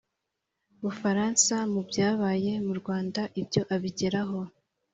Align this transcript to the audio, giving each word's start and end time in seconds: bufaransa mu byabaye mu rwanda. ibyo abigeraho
bufaransa 0.81 1.55
mu 1.73 1.81
byabaye 1.89 2.51
mu 2.65 2.73
rwanda. 2.79 3.21
ibyo 3.41 3.61
abigeraho 3.75 4.39